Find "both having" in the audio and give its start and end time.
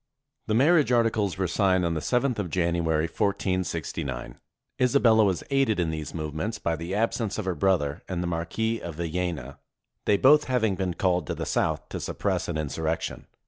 10.17-10.73